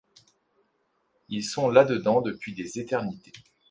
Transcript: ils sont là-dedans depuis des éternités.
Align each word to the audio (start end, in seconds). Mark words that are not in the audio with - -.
ils 1.29 1.43
sont 1.43 1.69
là-dedans 1.69 2.21
depuis 2.21 2.55
des 2.55 2.79
éternités. 2.79 3.33